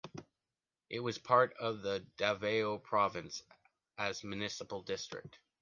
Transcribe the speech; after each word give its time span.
It 0.89 0.99
was 1.01 1.19
part 1.19 1.53
of 1.59 1.83
the 1.83 1.99
Davao 2.17 2.79
province 2.79 3.43
as 3.99 4.23
Municipal 4.23 4.81
District. 4.81 5.37